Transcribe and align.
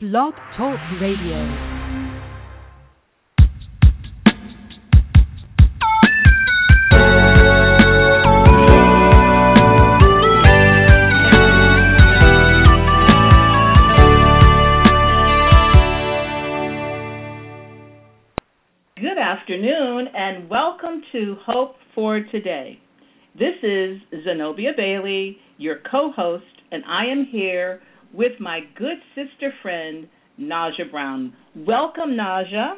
Blog 0.00 0.32
Talk 0.56 0.78
Radio. 1.00 1.42
Good 18.94 19.18
afternoon 19.18 20.06
and 20.14 20.48
welcome 20.48 21.02
to 21.10 21.36
Hope 21.44 21.74
for 21.96 22.20
Today. 22.20 22.78
This 23.36 23.54
is 23.64 23.98
Zenobia 24.22 24.70
Bailey, 24.76 25.38
your 25.56 25.78
co 25.90 26.12
host, 26.12 26.44
and 26.70 26.84
I 26.84 27.06
am 27.06 27.26
here 27.32 27.80
with 28.12 28.32
my 28.40 28.60
good 28.76 28.98
sister 29.14 29.52
friend, 29.62 30.08
Naja 30.40 30.90
Brown. 30.90 31.32
Welcome, 31.54 32.10
Naja. 32.10 32.74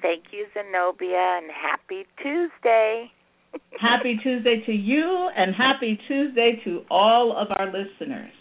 Thank 0.00 0.24
you, 0.32 0.46
Zenobia, 0.52 1.38
and 1.38 1.50
happy 1.50 2.04
Tuesday. 2.22 3.10
happy 3.80 4.18
Tuesday 4.22 4.62
to 4.66 4.72
you, 4.72 5.30
and 5.36 5.54
happy 5.54 5.98
Tuesday 6.08 6.60
to 6.64 6.82
all 6.90 7.36
of 7.36 7.48
our 7.56 7.66
listeners. 7.66 8.32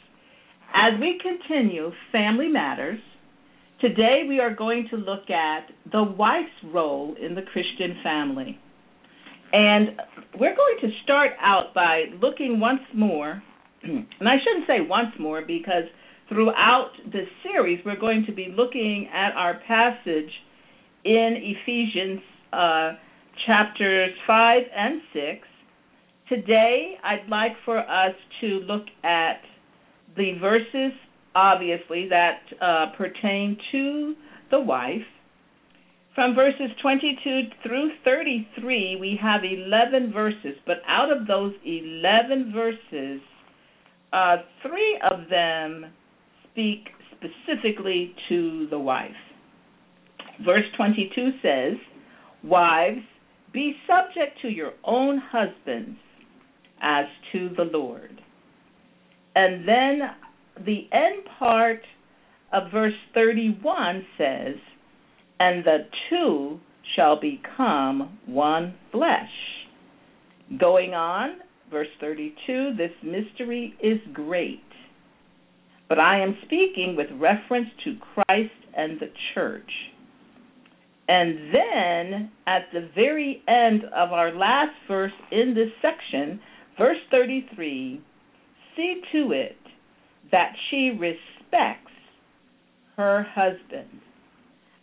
As 0.74 0.94
we 1.00 1.20
continue 1.22 1.92
Family 2.12 2.48
Matters, 2.48 3.00
today 3.82 4.24
we 4.28 4.40
are 4.40 4.56
going 4.56 4.88
to 4.90 4.96
look 4.96 5.30
at 5.30 5.68
the 5.92 6.04
wife's 6.04 6.50
role 6.74 7.16
in 7.22 7.36
the 7.36 7.42
Christian 7.42 7.98
family. 8.02 8.58
And 9.54 10.00
we're 10.40 10.56
going 10.56 10.78
to 10.82 10.90
start 11.04 11.32
out 11.42 11.74
by 11.74 12.06
looking 12.22 12.60
once 12.60 12.82
more 12.96 13.44
and 13.84 14.30
I 14.30 14.36
shouldn't 14.44 14.68
say 14.68 14.88
once 14.88 15.14
more 15.20 15.42
because 15.42 15.86
throughout 16.30 16.92
this 17.06 17.28
series 17.44 17.80
we're 17.86 18.00
going 18.00 18.26
to 18.28 18.32
be 18.32 18.54
looking 18.56 19.10
at 19.14 19.34
our 19.36 19.60
passage 19.68 20.32
in 21.04 21.56
Ephesians 21.64 22.22
uh, 22.54 22.92
chapters 23.46 24.12
5 24.28 24.62
and 24.76 25.02
6. 25.14 25.48
Today 26.30 26.96
I'd 27.04 27.28
like 27.30 27.54
for 27.66 27.80
us 27.80 28.16
to 28.42 28.48
look 28.48 28.86
at 29.04 29.42
the 30.16 30.34
verses, 30.40 30.94
obviously, 31.36 32.08
that 32.10 32.40
uh, 32.62 32.96
pertain 32.98 33.58
to 33.72 34.16
the 34.52 34.60
wife. 34.60 35.08
From 36.14 36.36
verses 36.36 36.70
22 36.82 37.42
through 37.64 37.90
33, 38.04 38.98
we 39.00 39.18
have 39.22 39.42
11 39.46 40.12
verses, 40.12 40.56
but 40.66 40.78
out 40.86 41.10
of 41.10 41.26
those 41.26 41.54
11 41.66 42.52
verses, 42.54 43.22
uh, 44.14 44.38
three 44.62 45.00
of 45.10 45.30
them 45.30 45.86
speak 46.52 46.86
specifically 47.12 48.14
to 48.30 48.68
the 48.70 48.80
wife. 48.80 49.12
Verse 50.46 50.66
22 50.76 51.32
says, 51.42 51.78
Wives, 52.44 53.02
be 53.54 53.76
subject 53.88 54.40
to 54.42 54.50
your 54.50 54.74
own 54.84 55.22
husbands 55.32 56.00
as 56.82 57.06
to 57.32 57.50
the 57.56 57.64
Lord. 57.64 58.22
And 59.36 59.68
then 59.68 60.02
the 60.66 60.88
end 60.92 61.26
part 61.38 61.82
of 62.52 62.72
verse 62.72 62.94
31 63.14 64.06
says, 64.18 64.56
And 65.40 65.64
the 65.64 65.88
two 66.10 66.60
shall 66.96 67.20
become 67.20 68.18
one 68.26 68.76
flesh. 68.92 69.30
Going 70.60 70.94
on, 70.94 71.38
Verse 71.72 71.88
32 72.00 72.76
This 72.78 72.92
mystery 73.02 73.74
is 73.82 74.00
great, 74.14 74.64
but 75.88 76.00
I 76.00 76.22
am 76.22 76.38
speaking 76.46 76.96
with 76.98 77.08
reference 77.20 77.70
to 77.86 77.98
Christ 78.14 78.52
and 78.76 79.00
the 79.00 79.12
church. 79.34 79.72
And 81.08 81.54
then 81.54 82.32
at 82.48 82.64
the 82.74 82.90
very 82.96 83.42
end 83.48 83.84
of 83.86 84.12
our 84.12 84.34
last 84.34 84.74
verse 84.88 85.12
in 85.32 85.54
this 85.56 85.70
section, 85.82 86.40
verse 86.78 86.98
33, 87.10 88.02
see 88.76 89.02
to 89.12 89.32
it 89.32 89.58
that 90.32 90.54
she 90.70 90.92
respects 90.92 91.92
her 92.96 93.26
husband. 93.34 93.90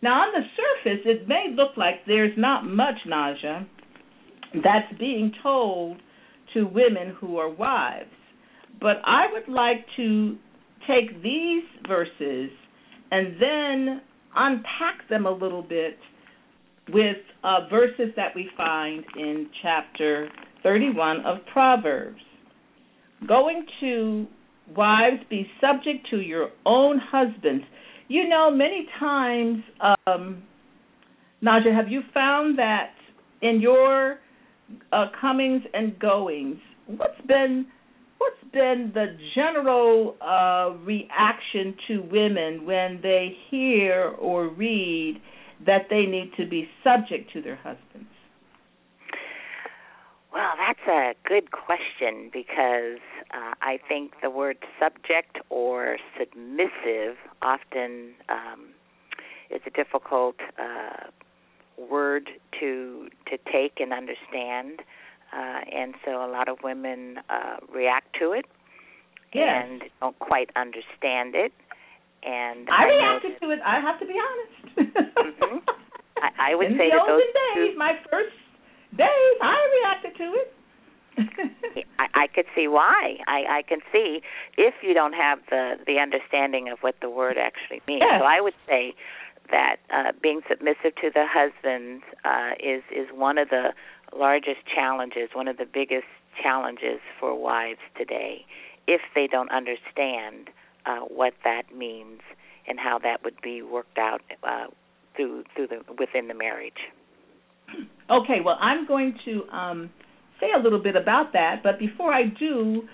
Now, 0.01 0.21
on 0.21 0.33
the 0.33 0.47
surface, 0.55 1.01
it 1.05 1.27
may 1.27 1.47
look 1.55 1.77
like 1.77 2.05
there's 2.05 2.37
not 2.37 2.65
much, 2.65 2.95
Naja 3.07 3.65
that's 4.53 4.91
being 4.99 5.31
told 5.43 5.97
to 6.53 6.63
women 6.63 7.15
who 7.19 7.37
are 7.37 7.49
wives. 7.49 8.09
But 8.79 8.97
I 9.05 9.25
would 9.31 9.53
like 9.53 9.85
to 9.97 10.37
take 10.87 11.21
these 11.21 11.63
verses 11.87 12.49
and 13.11 13.35
then 13.39 14.01
unpack 14.35 15.07
them 15.09 15.25
a 15.25 15.31
little 15.31 15.63
bit 15.63 15.97
with 16.89 17.17
uh, 17.43 17.67
verses 17.69 18.13
that 18.15 18.35
we 18.35 18.49
find 18.57 19.03
in 19.17 19.49
chapter 19.61 20.29
31 20.63 21.25
of 21.25 21.37
Proverbs. 21.51 22.21
Going 23.27 23.65
to 23.81 24.27
wives, 24.75 25.21
be 25.29 25.45
subject 25.59 26.07
to 26.11 26.21
your 26.21 26.49
own 26.65 26.99
husbands. 27.11 27.65
You 28.07 28.27
know, 28.27 28.49
many 28.51 28.87
times, 28.99 29.63
um, 30.07 30.43
Naja, 31.43 31.75
have 31.75 31.89
you 31.89 32.01
found 32.13 32.57
that 32.59 32.91
in 33.41 33.61
your 33.61 34.19
uh, 34.91 35.05
comings 35.19 35.63
and 35.73 35.97
goings, 35.99 36.59
what's 36.87 37.21
been 37.27 37.67
what's 38.17 38.43
been 38.51 38.91
the 38.93 39.17
general 39.33 40.15
uh, 40.21 40.71
reaction 40.83 41.75
to 41.87 41.99
women 42.11 42.65
when 42.65 42.99
they 43.01 43.35
hear 43.49 44.13
or 44.19 44.47
read 44.47 45.21
that 45.65 45.87
they 45.89 46.05
need 46.05 46.31
to 46.37 46.45
be 46.45 46.67
subject 46.83 47.31
to 47.33 47.41
their 47.41 47.55
husbands? 47.55 48.09
Well, 50.31 50.53
that's 50.57 50.87
a 50.87 51.13
good 51.27 51.51
question 51.51 52.29
because 52.31 52.99
uh, 53.33 53.55
I 53.61 53.79
think 53.87 54.13
the 54.21 54.29
word 54.29 54.57
subject 54.79 55.39
or 55.49 55.97
submissive 56.19 57.17
often 57.41 58.13
um, 58.29 58.67
is 59.49 59.61
a 59.65 59.71
difficult 59.71 60.35
uh, 60.59 61.07
word 61.89 62.29
to 62.59 63.09
to 63.27 63.37
take 63.51 63.79
and 63.79 63.93
understand, 63.93 64.81
uh, 65.33 65.61
and 65.71 65.93
so 66.03 66.23
a 66.23 66.29
lot 66.29 66.49
of 66.49 66.57
women 66.63 67.17
uh, 67.29 67.57
react 67.73 68.15
to 68.19 68.31
it 68.31 68.45
yes. 69.33 69.65
and 69.65 69.83
don't 69.99 70.17
quite 70.19 70.49
understand 70.55 71.35
it. 71.35 71.51
And 72.23 72.67
I, 72.69 72.83
I 72.83 72.85
reacted 72.85 73.39
to 73.41 73.51
it. 73.51 73.59
I 73.65 73.79
have 73.79 73.99
to 73.99 74.05
be 74.05 74.15
honest. 74.19 74.93
mm-hmm. 74.95 75.57
I, 76.17 76.51
I 76.51 76.55
would 76.55 76.67
In 76.67 76.77
say 76.77 76.89
the 76.89 76.97
that 76.97 77.09
olden 77.09 77.15
those 77.15 77.33
days, 77.55 77.73
two, 77.73 77.77
my 77.77 77.93
first 78.11 78.35
days, 78.97 79.35
I 79.41 79.57
reacted 79.83 80.17
to 80.17 80.33
it. 80.35 80.53
I, 81.99 82.07
I 82.15 82.27
could 82.27 82.45
see 82.55 82.67
why. 82.67 83.17
I, 83.27 83.59
I 83.59 83.61
can 83.67 83.79
see 83.91 84.21
if 84.57 84.73
you 84.81 84.93
don't 84.93 85.13
have 85.13 85.39
the 85.49 85.75
the 85.85 85.99
understanding 85.99 86.69
of 86.69 86.79
what 86.79 86.95
the 87.01 87.09
word 87.09 87.37
actually 87.37 87.81
means. 87.87 88.03
Yes. 88.03 88.21
So 88.21 88.25
I 88.25 88.39
would 88.41 88.53
say 88.67 88.93
that 89.51 89.77
uh, 89.93 90.11
being 90.21 90.41
submissive 90.49 90.95
to 91.01 91.09
the 91.13 91.25
husbands 91.27 92.03
uh, 92.23 92.51
is 92.59 92.83
is 92.91 93.07
one 93.13 93.37
of 93.37 93.49
the 93.49 93.73
largest 94.15 94.59
challenges, 94.73 95.29
one 95.33 95.47
of 95.47 95.57
the 95.57 95.65
biggest 95.65 96.07
challenges 96.41 96.99
for 97.19 97.35
wives 97.35 97.79
today, 97.97 98.45
if 98.87 99.01
they 99.15 99.27
don't 99.27 99.51
understand 99.51 100.49
uh, 100.85 100.99
what 100.99 101.33
that 101.43 101.75
means 101.75 102.21
and 102.67 102.79
how 102.79 102.99
that 102.99 103.23
would 103.23 103.41
be 103.41 103.61
worked 103.61 103.97
out 103.97 104.21
uh, 104.43 104.67
through 105.15 105.43
through 105.55 105.67
the 105.67 105.81
within 105.97 106.27
the 106.27 106.33
marriage. 106.33 106.89
Okay, 108.09 108.39
well, 108.43 108.57
I'm 108.59 108.87
going 108.87 109.17
to 109.25 109.47
um, 109.49 109.89
say 110.39 110.47
a 110.55 110.59
little 110.59 110.81
bit 110.81 110.95
about 110.95 111.33
that, 111.33 111.61
but 111.63 111.77
before 111.77 112.11
I 112.11 112.23
do, 112.25 112.87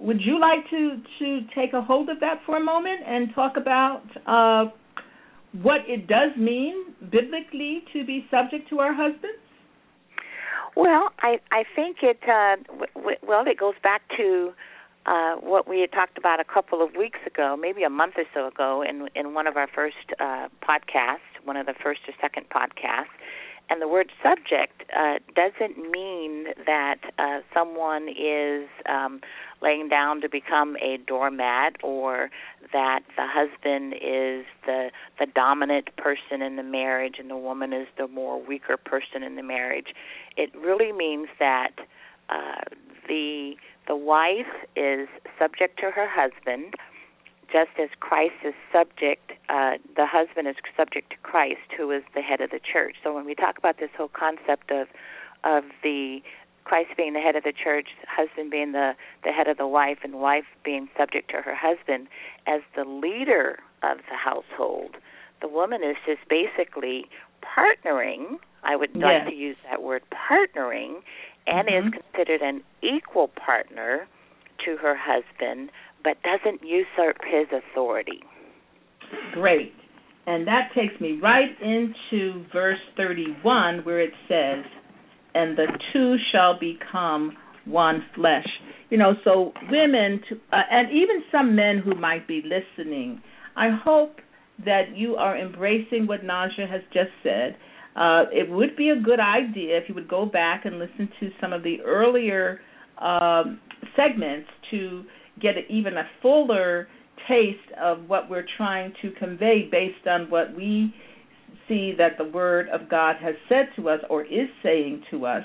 would 0.00 0.20
you 0.20 0.40
like 0.40 0.68
to 0.70 1.02
to 1.18 1.40
take 1.54 1.72
a 1.72 1.82
hold 1.82 2.08
of 2.08 2.20
that 2.20 2.40
for 2.46 2.56
a 2.56 2.64
moment 2.64 3.00
and 3.06 3.34
talk 3.34 3.56
about 3.56 4.02
uh, 4.26 4.70
what 5.52 5.80
it 5.88 6.06
does 6.06 6.30
mean 6.36 6.94
biblically 7.10 7.82
to 7.92 8.04
be 8.04 8.26
subject 8.30 8.68
to 8.70 8.78
our 8.78 8.94
husbands? 8.94 9.38
Well, 10.76 11.10
I 11.20 11.40
I 11.50 11.64
think 11.74 11.98
it 12.02 12.20
uh, 12.22 12.56
w- 12.94 13.16
well 13.26 13.44
it 13.46 13.58
goes 13.58 13.74
back 13.82 14.02
to 14.16 14.52
uh, 15.06 15.36
what 15.36 15.68
we 15.68 15.80
had 15.80 15.92
talked 15.92 16.18
about 16.18 16.40
a 16.40 16.44
couple 16.44 16.82
of 16.82 16.94
weeks 16.94 17.18
ago, 17.26 17.56
maybe 17.60 17.82
a 17.82 17.90
month 17.90 18.14
or 18.16 18.24
so 18.32 18.46
ago, 18.46 18.84
in 18.88 19.08
in 19.14 19.34
one 19.34 19.46
of 19.46 19.56
our 19.56 19.66
first 19.66 19.96
uh, 20.20 20.48
podcasts, 20.62 21.34
one 21.44 21.56
of 21.56 21.66
the 21.66 21.74
first 21.82 22.00
or 22.06 22.14
second 22.20 22.46
podcasts. 22.50 23.10
And 23.70 23.80
the 23.80 23.86
word 23.86 24.10
subject 24.20 24.82
uh, 24.94 25.20
doesn't 25.36 25.78
mean 25.90 26.46
that 26.66 26.96
uh, 27.18 27.38
someone 27.54 28.08
is 28.08 28.68
um, 28.88 29.20
laying 29.62 29.88
down 29.88 30.20
to 30.22 30.28
become 30.28 30.76
a 30.78 30.98
doormat 31.06 31.76
or 31.84 32.30
that 32.72 33.00
the 33.16 33.26
husband 33.28 33.94
is 33.94 34.44
the 34.66 34.90
the 35.20 35.26
dominant 35.34 35.96
person 35.96 36.42
in 36.42 36.56
the 36.56 36.64
marriage 36.64 37.16
and 37.20 37.30
the 37.30 37.36
woman 37.36 37.72
is 37.72 37.86
the 37.96 38.08
more 38.08 38.42
weaker 38.44 38.76
person 38.76 39.22
in 39.22 39.36
the 39.36 39.42
marriage. 39.42 39.94
It 40.36 40.52
really 40.56 40.90
means 40.92 41.28
that 41.38 41.72
uh, 42.28 42.62
the 43.06 43.54
the 43.86 43.96
wife 43.96 44.66
is 44.74 45.08
subject 45.38 45.78
to 45.78 45.90
her 45.92 46.08
husband 46.08 46.74
just 47.52 47.70
as 47.80 47.88
Christ 47.98 48.34
is 48.44 48.54
subject, 48.72 49.32
uh, 49.48 49.78
the 49.96 50.06
husband 50.06 50.48
is 50.48 50.56
subject 50.76 51.10
to 51.10 51.16
Christ, 51.22 51.74
who 51.76 51.90
is 51.90 52.02
the 52.14 52.22
head 52.22 52.40
of 52.40 52.50
the 52.50 52.60
church. 52.60 52.96
So 53.02 53.14
when 53.14 53.24
we 53.24 53.34
talk 53.34 53.58
about 53.58 53.78
this 53.78 53.90
whole 53.96 54.10
concept 54.12 54.70
of 54.70 54.88
of 55.42 55.64
the 55.82 56.20
Christ 56.64 56.90
being 56.96 57.14
the 57.14 57.20
head 57.20 57.34
of 57.34 57.42
the 57.42 57.52
church, 57.52 57.88
husband 58.06 58.50
being 58.50 58.72
the 58.72 58.92
the 59.24 59.32
head 59.32 59.48
of 59.48 59.56
the 59.56 59.66
wife, 59.66 59.98
and 60.04 60.14
wife 60.14 60.44
being 60.64 60.88
subject 60.96 61.30
to 61.30 61.38
her 61.38 61.54
husband 61.54 62.08
as 62.46 62.60
the 62.76 62.84
leader 62.84 63.58
of 63.82 63.98
the 64.08 64.16
household, 64.16 64.96
the 65.40 65.48
woman 65.48 65.82
is 65.82 65.96
just 66.06 66.28
basically 66.28 67.06
partnering. 67.42 68.38
I 68.62 68.76
would 68.76 68.90
yes. 68.94 69.02
like 69.02 69.28
to 69.30 69.34
use 69.34 69.56
that 69.68 69.82
word 69.82 70.02
partnering, 70.12 71.00
and 71.46 71.68
mm-hmm. 71.68 71.88
is 71.88 71.94
considered 71.94 72.42
an 72.42 72.62
equal 72.82 73.28
partner 73.28 74.06
to 74.64 74.76
her 74.76 74.94
husband 74.94 75.70
but 76.02 76.16
doesn't 76.22 76.62
usurp 76.62 77.18
his 77.24 77.46
authority. 77.52 78.20
Great. 79.32 79.72
And 80.26 80.46
that 80.46 80.70
takes 80.74 81.00
me 81.00 81.18
right 81.22 81.50
into 81.60 82.44
verse 82.52 82.78
31 82.96 83.80
where 83.84 84.00
it 84.00 84.12
says, 84.28 84.64
And 85.34 85.56
the 85.56 85.66
two 85.92 86.16
shall 86.32 86.58
become 86.58 87.36
one 87.64 88.04
flesh. 88.14 88.46
You 88.90 88.98
know, 88.98 89.14
so 89.24 89.52
women, 89.70 90.20
to, 90.28 90.36
uh, 90.52 90.60
and 90.70 90.88
even 90.90 91.22
some 91.32 91.54
men 91.54 91.80
who 91.84 91.94
might 91.94 92.26
be 92.26 92.42
listening, 92.44 93.22
I 93.56 93.68
hope 93.82 94.16
that 94.64 94.94
you 94.96 95.16
are 95.16 95.38
embracing 95.38 96.06
what 96.06 96.22
Naja 96.22 96.68
has 96.70 96.82
just 96.92 97.10
said. 97.22 97.56
Uh, 97.96 98.24
it 98.32 98.48
would 98.50 98.76
be 98.76 98.90
a 98.90 99.00
good 99.00 99.20
idea 99.20 99.78
if 99.78 99.88
you 99.88 99.94
would 99.94 100.08
go 100.08 100.26
back 100.26 100.64
and 100.64 100.78
listen 100.78 101.08
to 101.20 101.30
some 101.40 101.52
of 101.52 101.62
the 101.62 101.80
earlier 101.84 102.60
um, 102.98 103.60
segments 103.96 104.48
to 104.70 105.04
get 105.40 105.54
even 105.68 105.96
a 105.96 106.04
fuller 106.22 106.88
taste 107.28 107.58
of 107.80 108.08
what 108.08 108.30
we're 108.30 108.46
trying 108.56 108.92
to 109.02 109.10
convey 109.12 109.68
based 109.70 110.06
on 110.06 110.30
what 110.30 110.54
we 110.56 110.94
see 111.68 111.92
that 111.96 112.18
the 112.18 112.24
Word 112.24 112.68
of 112.68 112.88
God 112.88 113.16
has 113.20 113.34
said 113.48 113.68
to 113.76 113.88
us 113.88 114.00
or 114.08 114.24
is 114.24 114.48
saying 114.62 115.04
to 115.10 115.26
us. 115.26 115.44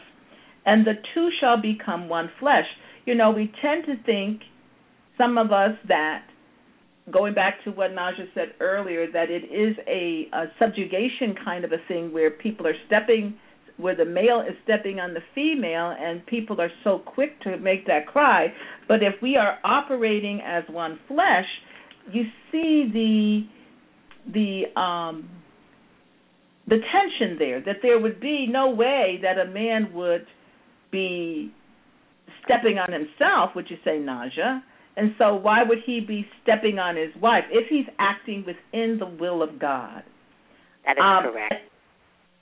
And 0.66 0.86
the 0.86 0.94
two 1.14 1.30
shall 1.40 1.62
become 1.62 2.10
one 2.10 2.32
flesh. 2.40 2.66
You 3.06 3.16
know, 3.16 3.32
we 3.32 3.52
tend 3.62 3.86
to 3.86 4.02
think, 4.04 4.42
some 5.18 5.38
of 5.38 5.52
us, 5.52 5.78
that 5.88 6.26
going 7.12 7.34
back 7.34 7.64
to 7.64 7.72
what 7.72 7.92
Naja 7.92 8.26
said 8.34 8.54
earlier, 8.60 9.06
that 9.12 9.30
it 9.30 9.44
is 9.46 9.78
a, 9.88 10.28
a 10.34 10.46
subjugation 10.60 11.36
kind 11.44 11.64
of 11.64 11.72
a 11.72 11.78
thing 11.88 12.12
where 12.12 12.32
people 12.32 12.66
are 12.66 12.76
stepping 12.88 13.36
where 13.78 13.96
the 13.96 14.06
male 14.06 14.42
is 14.42 14.56
stepping 14.64 15.00
on 15.00 15.14
the 15.14 15.20
female 15.34 15.94
and 16.00 16.26
people 16.26 16.62
are 16.62 16.72
so 16.84 17.00
quick 17.00 17.40
to 17.42 17.58
make 17.58 17.86
that 17.88 18.08
cry. 18.08 18.48
But 18.88 19.04
if 19.04 19.22
we 19.22 19.36
are 19.36 19.58
operating 19.64 20.42
as 20.46 20.64
one 20.70 21.00
flesh 21.08 21.46
you 22.12 22.24
see 22.52 22.86
the 22.94 23.48
the 24.32 24.80
um 24.80 25.30
the 26.68 26.78
tension 26.92 27.38
there 27.38 27.62
that 27.62 27.78
there 27.82 28.00
would 28.00 28.20
be 28.20 28.48
no 28.50 28.70
way 28.70 29.20
that 29.22 29.38
a 29.40 29.50
man 29.50 29.92
would 29.94 30.26
be 30.92 31.52
stepping 32.44 32.78
on 32.78 32.92
himself 32.92 33.52
would 33.56 33.70
you 33.70 33.78
say 33.84 33.98
Naja. 33.98 34.62
And 34.98 35.14
so 35.18 35.36
why 35.36 35.64
would 35.64 35.80
he 35.86 36.00
be 36.00 36.26
stepping 36.42 36.80
on 36.80 36.96
his 36.96 37.10
wife 37.22 37.44
if 37.52 37.68
he's 37.70 37.86
acting 38.00 38.46
within 38.46 38.98
the 38.98 39.06
will 39.06 39.44
of 39.44 39.60
God? 39.60 40.04
That 40.86 40.98
is 40.98 41.04
um, 41.04 41.32
correct 41.32 41.70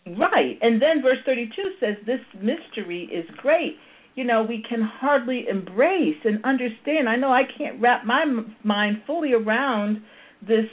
Right. 0.06 0.58
And 0.62 0.82
then 0.82 1.02
verse 1.02 1.20
32 1.26 1.52
says 1.80 1.96
this 2.06 2.20
mystery 2.36 3.10
is 3.12 3.26
great. 3.38 3.78
You 4.16 4.26
know, 4.26 4.44
we 4.44 4.64
can 4.68 4.82
hardly 4.82 5.46
embrace 5.50 6.18
and 6.24 6.44
understand. 6.44 7.10
I 7.10 7.16
know 7.16 7.32
I 7.32 7.44
can't 7.58 7.82
wrap 7.82 8.06
my 8.06 8.26
mind 8.64 9.04
fully 9.08 9.34
around 9.34 10.02
this 10.42 10.66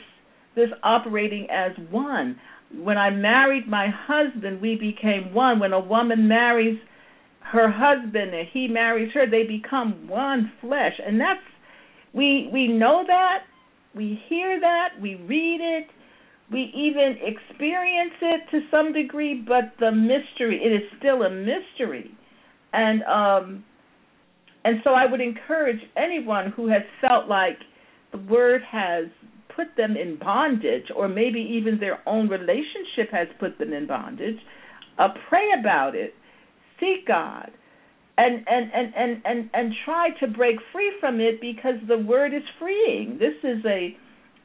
this 0.57 0.69
operating 0.83 1.47
as 1.51 1.73
one. 1.91 2.37
When 2.75 2.99
I 2.99 3.11
married 3.11 3.69
my 3.69 3.87
husband, 3.89 4.61
we 4.61 4.75
became 4.75 5.33
one. 5.33 5.61
When 5.61 5.73
a 5.73 5.81
woman 5.81 6.27
marries 6.29 6.79
her 7.41 7.71
husband 7.71 8.35
and 8.35 8.49
he 8.53 8.69
marries 8.69 9.13
her, 9.15 9.31
they 9.31 9.45
become 9.45 10.09
one 10.09 10.53
flesh. 10.61 11.01
And 11.05 11.21
that's 11.21 11.41
we 12.13 12.51
we 12.53 12.67
know 12.67 13.05
that, 13.07 13.45
we 13.95 14.21
hear 14.29 14.59
that, 14.61 15.01
we 15.01 15.15
read 15.15 15.61
it, 15.61 15.87
we 16.53 16.73
even 16.75 17.17
experience 17.23 18.15
it 18.21 18.41
to 18.51 18.61
some 18.71 18.93
degree, 18.93 19.45
but 19.47 19.73
the 19.79 19.93
mystery 19.93 20.61
it 20.63 20.73
is 20.73 20.83
still 20.99 21.23
a 21.23 21.31
mystery, 21.31 22.11
and 22.73 23.03
um, 23.05 23.65
and 24.65 24.81
so 24.85 24.91
I 24.91 25.11
would 25.11 25.21
encourage 25.21 25.81
anyone 25.97 26.53
who 26.55 26.69
has 26.69 26.83
felt 27.01 27.29
like 27.29 27.59
the 28.13 28.19
word 28.19 28.63
has 28.71 29.07
put 29.55 29.69
them 29.77 29.97
in 29.97 30.19
bondage, 30.19 30.87
or 30.95 31.09
maybe 31.09 31.41
even 31.41 31.79
their 31.79 32.01
own 32.07 32.29
relationship 32.29 33.11
has 33.13 33.29
put 33.39 33.59
them 33.59 33.73
in 33.73 33.87
bondage, 33.87 34.39
uh, 34.99 35.09
pray 35.29 35.49
about 35.59 35.95
it, 35.95 36.15
seek 36.79 37.07
God, 37.07 37.51
and 38.19 38.45
and 38.49 38.71
and 38.75 38.95
and 38.97 39.23
and 39.25 39.51
and 39.55 39.75
try 39.85 40.09
to 40.21 40.27
break 40.27 40.57
free 40.73 40.93
from 41.01 41.21
it 41.21 41.41
because 41.41 41.75
the 41.89 41.99
word 41.99 42.35
is 42.35 42.43
freeing. 42.59 43.19
This 43.19 43.35
is 43.45 43.65
a 43.65 43.97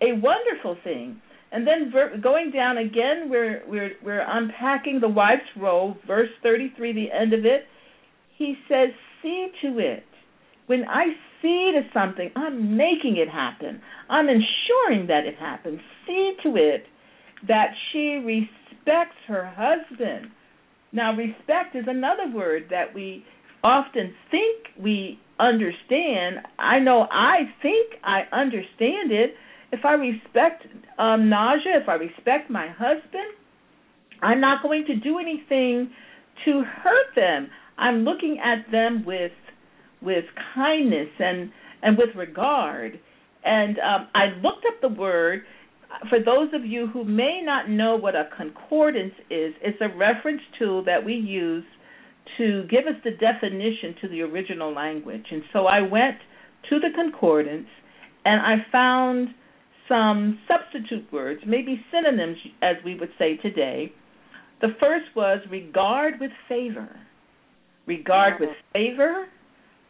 a 0.01 0.13
wonderful 0.13 0.77
thing. 0.83 1.19
And 1.51 1.65
then 1.65 1.91
ver- 1.91 2.17
going 2.21 2.51
down 2.51 2.77
again, 2.77 3.29
we're 3.29 3.61
we're 3.67 3.91
we're 4.03 4.25
unpacking 4.27 4.99
the 4.99 5.09
wife's 5.09 5.43
role, 5.55 5.95
verse 6.05 6.29
33, 6.43 6.93
the 6.93 7.11
end 7.11 7.33
of 7.33 7.45
it. 7.45 7.65
He 8.37 8.55
says, 8.67 8.89
"See 9.21 9.49
to 9.61 9.79
it. 9.79 10.03
When 10.67 10.83
I 10.89 11.05
see 11.41 11.71
to 11.73 11.81
something, 11.93 12.31
I'm 12.35 12.75
making 12.75 13.17
it 13.17 13.29
happen. 13.29 13.81
I'm 14.09 14.27
ensuring 14.27 15.07
that 15.07 15.25
it 15.25 15.35
happens. 15.35 15.79
See 16.07 16.33
to 16.43 16.55
it 16.57 16.85
that 17.47 17.73
she 17.91 18.21
respects 18.23 19.17
her 19.27 19.45
husband." 19.55 20.31
Now, 20.91 21.15
respect 21.15 21.75
is 21.75 21.85
another 21.87 22.27
word 22.33 22.67
that 22.69 22.93
we 22.93 23.25
often 23.63 24.13
think 24.31 24.67
we 24.79 25.19
understand. 25.39 26.39
I 26.57 26.79
know 26.79 27.07
I 27.11 27.51
think 27.61 27.95
I 28.03 28.21
understand 28.31 29.11
it 29.11 29.35
if 29.77 29.83
I 29.83 29.93
respect 29.93 30.63
um, 30.97 31.29
if 31.29 31.89
I 31.89 31.95
respect 31.95 32.49
my 32.49 32.67
husband, 32.69 33.35
I'm 34.21 34.39
not 34.39 34.63
going 34.63 34.85
to 34.87 34.95
do 34.95 35.19
anything 35.19 35.91
to 36.45 36.63
hurt 36.63 37.15
them. 37.15 37.49
I'm 37.77 38.05
looking 38.05 38.39
at 38.43 38.71
them 38.71 39.03
with 39.05 39.33
with 40.01 40.25
kindness 40.53 41.09
and 41.19 41.51
and 41.81 41.97
with 41.97 42.15
regard. 42.15 42.99
And 43.43 43.77
um, 43.79 44.07
I 44.15 44.27
looked 44.41 44.65
up 44.67 44.81
the 44.81 44.89
word. 44.89 45.41
For 46.09 46.19
those 46.19 46.49
of 46.53 46.65
you 46.65 46.87
who 46.87 47.03
may 47.03 47.41
not 47.43 47.69
know 47.69 47.95
what 47.95 48.15
a 48.15 48.27
concordance 48.35 49.13
is, 49.29 49.53
it's 49.61 49.79
a 49.81 49.95
reference 49.95 50.41
tool 50.57 50.83
that 50.85 51.05
we 51.05 51.13
use 51.13 51.63
to 52.37 52.63
give 52.69 52.87
us 52.87 52.99
the 53.03 53.11
definition 53.11 53.95
to 54.01 54.07
the 54.07 54.21
original 54.21 54.73
language. 54.73 55.25
And 55.31 55.43
so 55.53 55.67
I 55.67 55.81
went 55.81 56.17
to 56.69 56.79
the 56.79 56.89
concordance 56.95 57.67
and 58.25 58.41
I 58.41 58.65
found 58.71 59.29
some 59.87 60.39
substitute 60.47 61.11
words, 61.11 61.41
maybe 61.45 61.83
synonyms 61.91 62.37
as 62.61 62.75
we 62.83 62.95
would 62.95 63.11
say 63.19 63.37
today. 63.37 63.91
The 64.61 64.69
first 64.79 65.05
was 65.15 65.39
regard 65.49 66.19
with 66.19 66.31
favor. 66.47 66.89
Regard 67.85 68.39
with 68.39 68.49
favor, 68.73 69.27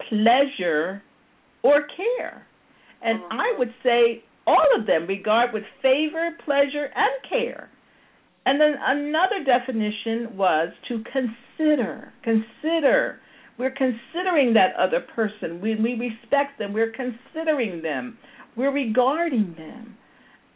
pleasure, 0.10 1.02
or 1.64 1.88
care. 1.96 2.46
And 3.02 3.20
mm-hmm. 3.20 3.40
I 3.40 3.56
would 3.58 3.74
say 3.84 4.24
all 4.48 4.68
of 4.78 4.86
them 4.86 5.08
regard 5.08 5.54
with 5.54 5.64
favor, 5.82 6.32
pleasure, 6.44 6.90
and 6.96 7.30
care. 7.30 7.70
And 8.46 8.62
then 8.62 8.76
another 8.80 9.44
definition 9.44 10.38
was 10.38 10.70
to 10.88 11.04
consider. 11.12 12.14
Consider. 12.24 13.20
We're 13.58 13.72
considering 13.72 14.54
that 14.54 14.76
other 14.78 15.00
person. 15.00 15.62
When 15.62 15.82
we 15.82 15.94
respect 15.94 16.60
them, 16.60 16.74
we're 16.74 16.92
considering 16.92 17.82
them. 17.82 18.18
We're 18.58 18.74
regarding 18.74 19.56
them 19.58 19.98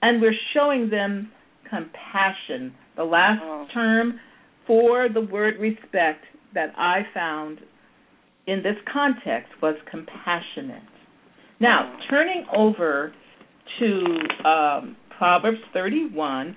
and 0.02 0.22
we're 0.22 0.36
showing 0.54 0.90
them 0.90 1.32
compassion. 1.70 2.74
The 2.96 3.04
last 3.04 3.42
oh. 3.44 3.66
term 3.74 4.20
for 4.66 5.08
the 5.10 5.22
word 5.22 5.60
respect 5.60 6.26
that 6.54 6.74
I 6.78 7.02
found 7.14 7.60
in 8.48 8.64
this 8.64 8.76
context 8.92 9.52
was 9.62 9.76
compassionate. 9.90 10.84
Now, 11.60 11.94
oh. 11.94 12.00
turning 12.10 12.46
over 12.56 13.14
to 13.80 14.48
um, 14.48 14.96
Proverbs 15.18 15.60
31, 15.74 16.56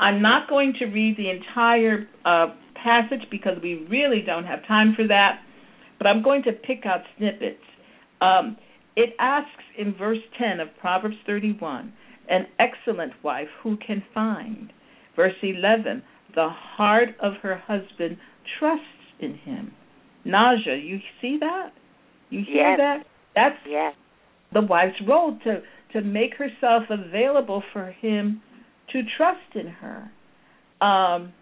I'm 0.00 0.22
not 0.22 0.48
going 0.48 0.74
to 0.78 0.86
read 0.86 1.16
the 1.16 1.30
entire 1.30 2.08
uh, 2.24 2.54
passage 2.82 3.28
because 3.30 3.58
we 3.62 3.86
really 3.90 4.22
don't 4.24 4.44
have 4.44 4.66
time 4.66 4.94
for 4.96 5.06
that, 5.06 5.40
but 5.98 6.06
I'm 6.06 6.22
going 6.22 6.42
to 6.44 6.52
pick 6.52 6.86
out 6.86 7.00
snippets. 7.18 7.62
Um, 8.20 8.56
it 8.96 9.14
asks 9.18 9.64
in 9.78 9.94
verse 9.94 10.18
10 10.38 10.60
of 10.60 10.68
Proverbs 10.80 11.16
31 11.26 11.92
an 12.28 12.46
excellent 12.58 13.12
wife 13.24 13.48
who 13.62 13.76
can 13.76 14.02
find. 14.14 14.72
Verse 15.16 15.34
11 15.42 16.02
the 16.34 16.48
heart 16.48 17.10
of 17.20 17.34
her 17.42 17.56
husband 17.56 18.16
trusts 18.58 18.84
in 19.18 19.34
him. 19.34 19.72
Naja, 20.26 20.82
you 20.82 20.98
see 21.20 21.38
that? 21.40 21.70
You 22.28 22.44
hear 22.46 22.70
yes. 22.70 22.78
that? 22.78 23.06
That's 23.34 23.58
yes. 23.66 23.94
the 24.52 24.62
wife's 24.62 25.00
role 25.06 25.38
to 25.44 25.62
to 25.92 26.02
make 26.02 26.34
herself 26.34 26.84
available 26.88 27.62
for 27.72 27.86
him 28.00 28.42
to 28.92 29.02
trust 29.16 29.56
in 29.56 29.66
her. 29.66 30.10
Um, 30.80 31.32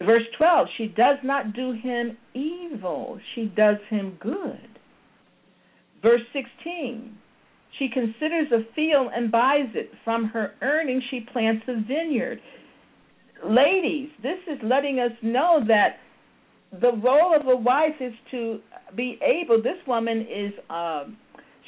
verse 0.00 0.24
12, 0.36 0.66
she 0.76 0.86
does 0.88 1.18
not 1.22 1.52
do 1.54 1.72
him 1.72 2.16
evil, 2.34 3.20
she 3.34 3.44
does 3.44 3.76
him 3.88 4.18
good. 4.20 4.75
Verse 6.06 6.22
16, 6.32 7.18
she 7.80 7.88
considers 7.92 8.46
a 8.52 8.72
field 8.76 9.08
and 9.12 9.32
buys 9.32 9.66
it. 9.74 9.90
From 10.04 10.26
her 10.26 10.52
earnings, 10.62 11.02
she 11.10 11.26
plants 11.32 11.64
a 11.66 11.80
vineyard. 11.82 12.38
Ladies, 13.44 14.10
this 14.22 14.38
is 14.46 14.60
letting 14.62 15.00
us 15.00 15.10
know 15.20 15.64
that 15.66 15.96
the 16.80 16.92
role 16.92 17.34
of 17.34 17.48
a 17.48 17.56
wife 17.56 17.96
is 17.98 18.12
to 18.30 18.60
be 18.96 19.18
able. 19.20 19.60
This 19.60 19.84
woman 19.88 20.20
is. 20.20 20.52
Um, 20.70 21.16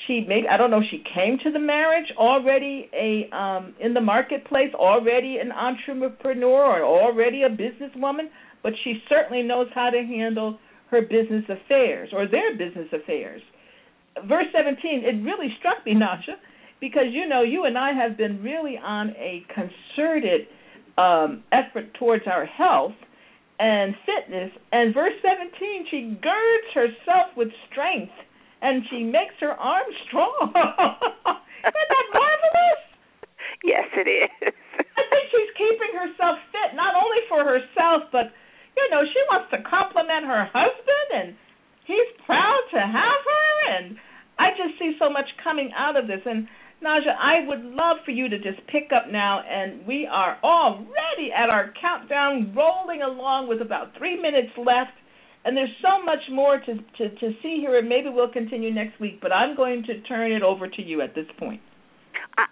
she 0.07 0.25
maybe 0.28 0.47
I 0.47 0.57
don't 0.57 0.71
know. 0.71 0.83
She 0.88 1.02
came 1.12 1.38
to 1.42 1.50
the 1.50 1.59
marriage 1.59 2.07
already 2.16 2.88
a 2.95 3.37
um, 3.37 3.75
in 3.80 3.92
the 3.92 4.00
marketplace, 4.00 4.73
already 4.73 5.38
an 5.38 5.50
entrepreneur 5.50 6.85
or 6.85 6.85
already 6.85 7.42
a 7.42 7.49
businesswoman, 7.49 8.28
but 8.62 8.73
she 8.85 9.02
certainly 9.09 9.42
knows 9.42 9.66
how 9.75 9.90
to 9.90 9.99
handle 9.99 10.61
her 10.92 11.02
business 11.02 11.42
affairs 11.49 12.11
or 12.12 12.28
their 12.28 12.57
business 12.57 12.87
affairs. 12.92 13.42
Verse 14.27 14.47
17, 14.53 15.05
it 15.05 15.23
really 15.25 15.55
struck 15.59 15.85
me, 15.85 15.95
Naja, 15.95 16.37
because 16.81 17.11
you 17.11 17.29
know 17.29 17.43
you 17.43 17.65
and 17.65 17.77
I 17.77 17.93
have 17.93 18.17
been 18.17 18.43
really 18.43 18.79
on 18.79 19.11
a 19.11 19.45
concerted 19.53 20.49
um, 20.97 21.45
effort 21.53 21.95
towards 21.99 22.25
our 22.27 22.47
health 22.47 22.97
and 23.59 23.95
fitness. 24.07 24.51
And 24.73 24.95
verse 24.95 25.15
17, 25.23 25.87
she 25.91 26.19
girds 26.23 26.69
herself 26.75 27.37
with 27.37 27.49
strength 27.71 28.13
and 28.63 28.83
she 28.91 29.03
makes 29.03 29.35
her 29.41 29.55
arms 29.55 29.95
strong. 30.07 30.51
Isn't 30.55 31.89
that 31.91 32.07
marvelous? 32.15 32.83
Yes, 33.63 33.87
it 33.95 34.07
is. 34.07 34.55
I 34.99 35.03
think 35.11 35.25
she's 35.31 35.53
keeping 35.59 35.93
herself 35.95 36.39
fit 36.55 36.75
not 36.75 36.95
only 36.95 37.23
for 37.27 37.43
herself, 37.43 38.11
but 38.11 38.31
you 38.79 38.87
know 38.91 39.03
she 39.03 39.21
wants 39.31 39.51
to 39.51 39.59
compliment 39.67 40.27
her 40.27 40.47
husband, 40.55 41.09
and 41.15 41.29
he's 41.87 42.11
proud 42.27 42.63
to 42.75 42.81
have 42.83 43.23
her. 43.27 43.51
And 43.79 43.87
I 44.38 44.50
just 44.57 44.78
see 44.78 44.97
so 44.99 45.11
much 45.11 45.26
coming 45.42 45.71
out 45.76 45.97
of 45.97 46.07
this. 46.07 46.21
And 46.25 46.49
Naja, 46.83 47.11
I 47.18 47.47
would 47.47 47.64
love 47.64 47.99
for 48.04 48.12
you 48.12 48.28
to 48.28 48.38
just 48.38 48.64
pick 48.68 48.90
up 48.95 49.11
now, 49.11 49.42
and 49.42 49.85
we 49.87 50.07
are 50.07 50.38
already 50.45 51.33
at 51.37 51.50
our 51.50 51.73
countdown, 51.80 52.54
rolling 52.54 53.02
along 53.02 53.49
with 53.49 53.61
about 53.61 53.97
three 53.99 54.21
minutes 54.21 54.54
left. 54.57 54.95
And 55.45 55.57
there's 55.57 55.75
so 55.83 56.04
much 56.04 56.21
more 56.30 56.59
to, 56.59 56.75
to, 56.75 57.14
to 57.14 57.33
see 57.42 57.59
here, 57.61 57.78
and 57.78 57.88
maybe 57.88 58.11
we'll 58.11 58.30
continue 58.30 58.73
next 58.73 59.00
week. 59.00 59.21
But 59.21 59.33
I'm 59.33 59.57
going 59.57 59.83
to 59.85 60.00
turn 60.02 60.33
it 60.33 60.42
over 60.42 60.68
to 60.68 60.83
you 60.83 61.00
at 61.00 61.14
this 61.14 61.26
point. 61.38 61.61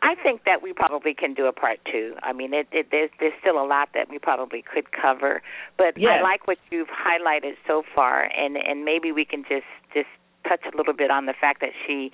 I 0.02 0.14
think 0.20 0.42
that 0.46 0.62
we 0.62 0.72
probably 0.72 1.14
can 1.14 1.34
do 1.34 1.46
a 1.46 1.52
part 1.52 1.78
two. 1.90 2.14
I 2.22 2.32
mean, 2.32 2.52
it, 2.52 2.66
it, 2.72 2.88
there's 2.90 3.10
there's 3.20 3.34
still 3.40 3.62
a 3.62 3.66
lot 3.66 3.90
that 3.94 4.10
we 4.10 4.18
probably 4.18 4.62
could 4.62 4.90
cover, 4.90 5.42
but 5.78 5.94
yes. 5.96 6.18
I 6.18 6.22
like 6.22 6.48
what 6.48 6.58
you've 6.70 6.88
highlighted 6.88 7.54
so 7.68 7.84
far, 7.94 8.24
and 8.24 8.56
and 8.56 8.84
maybe 8.84 9.12
we 9.12 9.24
can 9.24 9.44
just 9.48 9.70
just 9.94 10.08
touch 10.48 10.60
a 10.72 10.76
little 10.76 10.94
bit 10.94 11.10
on 11.10 11.26
the 11.26 11.34
fact 11.38 11.60
that 11.60 11.72
she 11.86 12.10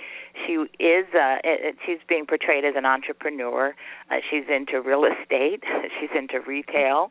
she 0.47 0.55
is 0.83 1.07
uh, 1.15 1.37
she's 1.85 1.99
being 2.09 2.27
portrayed 2.27 2.65
as 2.65 2.75
an 2.77 2.85
entrepreneur. 2.87 3.75
Uh, 4.11 4.17
she's 4.31 4.45
into 4.49 4.81
real 4.81 5.05
estate. 5.05 5.63
She's 6.01 6.11
into 6.17 6.41
retail. 6.41 7.11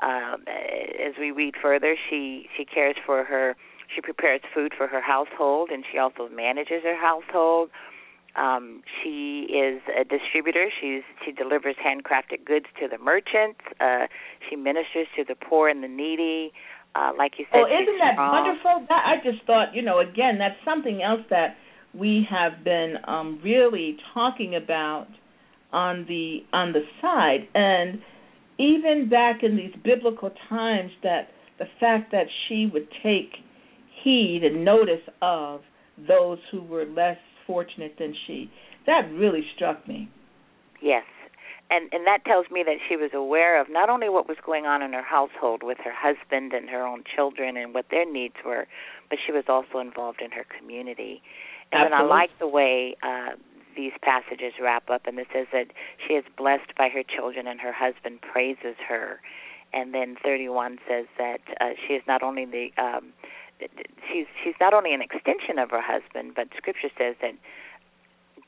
Um, 0.00 0.44
as 0.48 1.14
we 1.18 1.30
read 1.30 1.54
further, 1.60 1.96
she 2.08 2.48
she 2.56 2.64
cares 2.64 2.96
for 3.04 3.24
her. 3.24 3.56
She 3.94 4.00
prepares 4.00 4.40
food 4.54 4.72
for 4.76 4.86
her 4.86 5.00
household, 5.00 5.70
and 5.70 5.84
she 5.90 5.98
also 5.98 6.28
manages 6.28 6.82
her 6.82 6.96
household. 6.96 7.70
Um, 8.34 8.82
she 9.02 9.46
is 9.52 9.82
a 9.98 10.04
distributor. 10.04 10.70
She's 10.80 11.02
she 11.24 11.32
delivers 11.32 11.76
handcrafted 11.76 12.44
goods 12.44 12.66
to 12.80 12.88
the 12.88 12.98
merchants. 12.98 13.60
Uh, 13.78 14.06
she 14.48 14.56
ministers 14.56 15.06
to 15.16 15.24
the 15.24 15.34
poor 15.34 15.68
and 15.68 15.84
the 15.84 15.88
needy. 15.88 16.52
Uh, 16.94 17.12
like 17.16 17.32
you 17.38 17.46
said, 17.50 17.58
oh, 17.58 17.66
isn't 17.66 17.98
that 17.98 18.14
strong. 18.14 18.44
wonderful? 18.44 18.86
That, 18.88 19.04
I 19.06 19.16
just 19.24 19.44
thought, 19.46 19.74
you 19.74 19.82
know, 19.82 20.00
again, 20.00 20.38
that's 20.38 20.56
something 20.64 21.02
else 21.02 21.22
that 21.30 21.56
we 21.94 22.26
have 22.30 22.64
been 22.64 22.96
um, 23.06 23.40
really 23.42 23.96
talking 24.12 24.54
about 24.54 25.06
on 25.72 26.04
the 26.06 26.40
on 26.52 26.72
the 26.72 26.82
side, 27.00 27.48
and 27.54 28.00
even 28.58 29.08
back 29.08 29.42
in 29.42 29.56
these 29.56 29.74
biblical 29.82 30.30
times, 30.48 30.90
that 31.02 31.28
the 31.58 31.64
fact 31.80 32.12
that 32.12 32.26
she 32.46 32.68
would 32.72 32.88
take 33.02 33.32
heed 34.02 34.42
and 34.44 34.64
notice 34.64 35.02
of 35.22 35.62
those 36.08 36.38
who 36.50 36.62
were 36.62 36.84
less 36.84 37.16
fortunate 37.46 37.94
than 37.98 38.14
she, 38.26 38.50
that 38.86 39.10
really 39.12 39.44
struck 39.54 39.86
me. 39.88 40.10
Yes, 40.82 41.04
and 41.70 41.92
and 41.92 42.06
that 42.06 42.24
tells 42.24 42.50
me 42.50 42.62
that 42.64 42.76
she 42.88 42.96
was 42.96 43.10
aware 43.14 43.60
of 43.60 43.68
not 43.70 43.88
only 43.88 44.08
what 44.08 44.28
was 44.28 44.36
going 44.44 44.66
on 44.66 44.82
in 44.82 44.92
her 44.92 45.02
household 45.02 45.62
with 45.62 45.78
her 45.84 45.92
husband 45.94 46.52
and 46.52 46.68
her 46.68 46.86
own 46.86 47.04
children 47.04 47.56
and 47.56 47.74
what 47.74 47.86
their 47.90 48.10
needs 48.10 48.36
were, 48.44 48.66
but 49.08 49.18
she 49.24 49.32
was 49.32 49.44
also 49.48 49.78
involved 49.78 50.20
in 50.20 50.30
her 50.30 50.44
community. 50.58 51.22
And 51.72 51.94
Absolutely. 51.94 52.12
I 52.12 52.14
like 52.14 52.38
the 52.38 52.48
way 52.48 52.96
uh, 53.02 53.30
these 53.74 53.92
passages 54.02 54.54
wrap 54.60 54.90
up, 54.90 55.06
and 55.06 55.18
it 55.18 55.28
says 55.32 55.46
that 55.52 55.68
she 56.06 56.14
is 56.14 56.24
blessed 56.36 56.74
by 56.76 56.88
her 56.88 57.02
children 57.02 57.46
and 57.46 57.60
her 57.60 57.72
husband 57.72 58.20
praises 58.20 58.76
her. 58.86 59.20
And 59.72 59.94
then 59.94 60.16
31 60.22 60.78
says 60.86 61.06
that 61.16 61.40
uh, 61.60 61.70
she 61.86 61.94
is 61.94 62.02
not 62.06 62.22
only 62.22 62.44
the 62.44 62.68
um, 62.76 63.14
she's 64.10 64.26
she's 64.42 64.54
not 64.60 64.74
only 64.74 64.92
an 64.92 65.00
extension 65.00 65.58
of 65.58 65.70
her 65.70 65.80
husband, 65.80 66.32
but 66.34 66.48
Scripture 66.56 66.90
says 66.98 67.16
that 67.22 67.34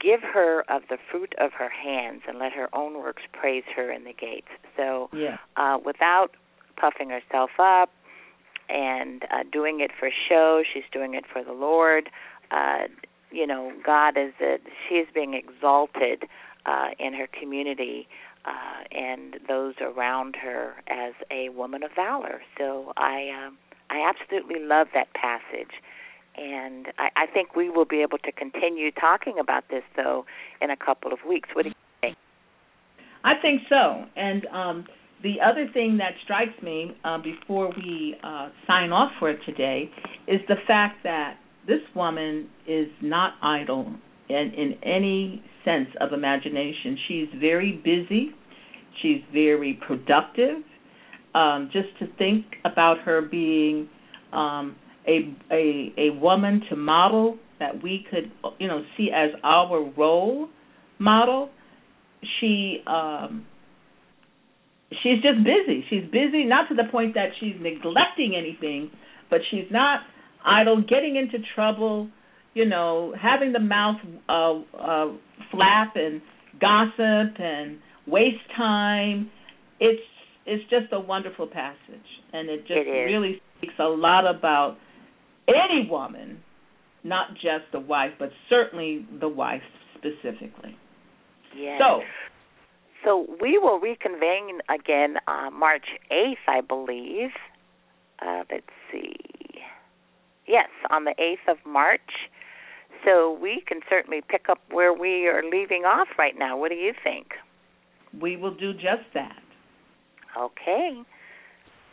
give 0.05 0.21
her 0.23 0.65
of 0.69 0.83
the 0.91 0.99
fruit 1.11 1.35
of 1.41 1.53
her 1.53 1.71
hands 1.71 2.23
and 2.29 2.39
let 2.39 2.53
her 2.53 2.69
own 2.75 2.99
works 2.99 3.23
praise 3.33 3.65
her 3.75 3.91
in 3.91 4.05
the 4.05 4.13
gates. 4.13 4.49
So, 4.77 5.09
yeah. 5.13 5.39
uh, 5.57 5.79
without 5.85 6.33
puffing 6.77 7.09
herself 7.09 7.51
up 7.59 7.91
and 8.69 9.23
uh, 9.25 9.45
doing 9.51 9.81
it 9.81 9.91
for 9.99 10.11
show, 10.29 10.63
she's 10.73 10.85
doing 10.93 11.15
it 11.15 11.25
for 11.33 11.43
the 11.43 11.53
Lord. 11.53 12.11
Uh, 12.51 12.89
you 13.31 13.47
know, 13.47 13.73
God 13.85 14.17
is 14.19 14.33
that 14.39 14.61
she 14.89 14.97
is 14.97 15.09
being 15.15 15.35
exalted 15.35 16.25
uh, 16.67 16.89
in 16.99 17.15
her 17.15 17.27
community 17.27 18.07
uh, 18.45 18.85
and 18.93 19.39
those 19.49 19.75
around 19.81 20.37
her 20.37 20.75
as 20.87 21.15
a 21.31 21.49
woman 21.49 21.83
of 21.83 21.91
valor. 21.97 22.43
So 22.59 22.93
I, 22.97 23.31
um, 23.47 23.59
I 23.91 24.07
absolutely 24.07 24.61
love 24.61 24.89
that 24.95 25.13
passage 25.15 25.73
and 26.37 26.87
I, 26.99 27.09
I 27.17 27.27
think 27.33 27.55
we 27.55 27.71
will 27.71 27.85
be 27.85 28.03
able 28.03 28.19
to 28.19 28.33
continue 28.33 28.91
talking 28.91 29.39
about 29.41 29.65
this 29.71 29.83
though 29.97 30.25
in 30.61 30.71
a 30.71 30.77
couple 30.77 31.13
of 31.13 31.19
weeks. 31.27 31.49
What 31.55 31.63
do 31.63 31.69
you 31.69 31.75
think? 32.01 32.17
I 33.25 33.35
think 33.41 33.63
so. 33.69 34.05
And 34.17 34.47
um, 34.47 34.85
the 35.23 35.37
other 35.45 35.67
thing 35.73 35.99
that 35.99 36.13
strikes 36.23 36.61
me 36.63 36.97
uh, 37.05 37.19
before 37.19 37.73
we 37.77 38.17
uh, 38.23 38.51
sign 38.67 38.93
off 38.93 39.13
for 39.19 39.35
today 39.47 39.91
is 40.29 40.41
the 40.49 40.57
fact 40.67 41.03
that 41.05 41.39
this 41.67 41.81
woman 41.95 42.49
is 42.69 42.89
not 43.01 43.35
idle 43.43 43.93
in, 44.29 44.53
in 44.57 44.79
any 44.83 45.43
sense 45.65 45.89
of 46.01 46.13
imagination. 46.13 46.99
She's 47.09 47.29
very 47.41 47.81
busy. 47.83 48.33
She's 49.01 49.23
very 49.33 49.81
productive. 49.87 50.63
Um, 51.35 51.71
just 51.73 51.89
to 51.99 52.07
think 52.17 52.45
about 52.65 52.99
her 53.01 53.23
being 53.23 53.89
um, 54.33 54.77
a 55.07 55.35
a 55.53 55.93
a 55.99 56.11
woman 56.21 56.63
to 56.71 56.77
model 56.77 57.39
that 57.61 57.83
we 57.83 58.07
could 58.11 58.31
you 58.59 58.69
know 58.69 58.83
see 58.97 59.11
as 59.15 59.31
our 59.43 59.91
role 59.97 60.49
model 60.99 61.51
she 62.41 62.83
um 62.87 63.47
she's 65.03 65.21
just 65.23 65.39
busy. 65.45 65.85
She's 65.91 66.05
busy 66.05 66.45
not 66.45 66.69
to 66.69 66.75
the 66.75 66.85
point 66.91 67.15
that 67.15 67.31
she's 67.41 67.57
neglecting 67.61 68.35
anything 68.37 68.91
but 69.31 69.41
she's 69.51 69.71
not 69.71 70.01
idle 70.45 70.83
getting 70.83 71.17
into 71.17 71.39
trouble 71.55 72.09
you 72.55 72.65
know 72.65 73.15
having 73.21 73.53
the 73.53 73.61
mouth 73.61 73.97
uh 74.29 74.53
uh 74.79 75.13
flap 75.51 75.95
and 75.97 76.21
gossip 76.61 77.41
and 77.41 77.79
waste 78.07 78.37
time. 78.57 79.31
It's 79.81 80.03
it's 80.47 80.63
just 80.71 80.93
a 80.93 81.01
wonderful 81.01 81.47
passage 81.47 82.09
and 82.33 82.49
it 82.49 82.61
just 82.61 82.73
it 82.73 82.91
really 82.91 83.41
speaks 83.59 83.75
a 83.79 83.85
lot 83.85 84.27
about 84.27 84.77
any 85.49 85.89
woman, 85.91 86.43
not 87.03 87.35
just 87.35 87.71
the 87.73 87.81
wife, 87.81 88.13
but 88.19 88.31
certainly 88.49 89.07
the 89.21 89.29
wife 89.29 89.63
specifically. 89.97 90.77
Yes. 91.57 91.81
So, 91.81 92.01
so 93.05 93.27
we 93.41 93.59
will 93.59 93.79
reconvene 93.79 94.61
again 94.69 95.17
uh, 95.27 95.51
March 95.51 95.87
8th, 96.11 96.35
I 96.49 96.61
believe. 96.61 97.31
Uh, 98.25 98.43
let's 98.51 98.67
see. 98.91 99.15
Yes, 100.47 100.69
on 100.91 101.05
the 101.05 101.15
8th 101.19 101.53
of 101.53 101.59
March. 101.67 102.01
So 103.05 103.39
we 103.41 103.63
can 103.67 103.81
certainly 103.89 104.23
pick 104.27 104.49
up 104.49 104.61
where 104.71 104.93
we 104.93 105.27
are 105.27 105.43
leaving 105.43 105.83
off 105.85 106.09
right 106.19 106.35
now. 106.39 106.57
What 106.57 106.71
do 106.71 106.77
you 106.77 106.93
think? 107.03 107.29
We 108.21 108.37
will 108.37 108.55
do 108.55 108.73
just 108.73 109.05
that. 109.13 109.43
Okay. 110.39 111.03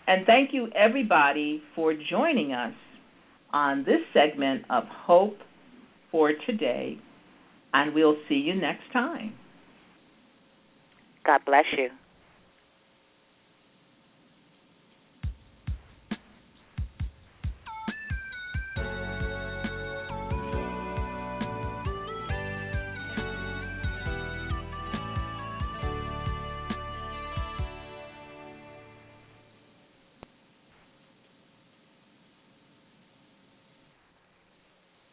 And 0.08 0.26
thank 0.26 0.54
you, 0.54 0.70
everybody, 0.76 1.62
for 1.76 1.94
joining 1.94 2.54
us 2.54 2.74
on 3.54 3.84
this 3.84 4.02
segment 4.14 4.64
of 4.70 4.84
Hope 4.88 5.38
for 6.12 6.32
Today 6.46 6.98
and 7.74 7.94
we'll 7.94 8.18
see 8.28 8.36
you 8.36 8.56
next 8.56 8.92
time. 8.92 9.34
God 11.26 11.42
bless 11.46 11.66
you. 11.78 11.90